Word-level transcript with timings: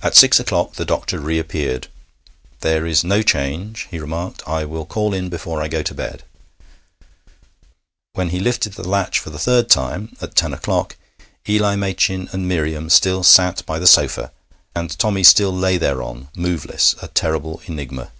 At 0.00 0.14
six 0.14 0.38
o'clock 0.38 0.74
the 0.74 0.84
doctor 0.84 1.18
reappeared. 1.18 1.88
'There 2.60 2.86
is 2.86 3.02
no 3.02 3.20
change,' 3.22 3.88
he 3.90 3.98
remarked. 3.98 4.42
'I 4.46 4.66
will 4.66 4.86
call 4.86 5.12
in 5.12 5.28
before 5.28 5.60
I 5.60 5.66
go 5.66 5.82
to 5.82 5.92
bed.' 5.92 6.22
When 8.12 8.28
he 8.28 8.38
lifted 8.38 8.74
the 8.74 8.86
latch 8.88 9.18
for 9.18 9.30
the 9.30 9.38
third 9.40 9.68
time, 9.68 10.16
at 10.20 10.36
ten 10.36 10.52
o'clock, 10.54 10.94
Eli 11.48 11.74
Machin 11.74 12.28
and 12.30 12.46
Miriam 12.46 12.88
still 12.88 13.24
sat 13.24 13.66
by 13.66 13.80
the 13.80 13.88
sofa, 13.88 14.30
and 14.72 14.96
Tommy 15.00 15.24
still 15.24 15.52
lay 15.52 15.78
thereon, 15.78 16.28
moveless, 16.36 16.94
a 17.02 17.08
terrible 17.08 17.60
enigma. 17.66 18.12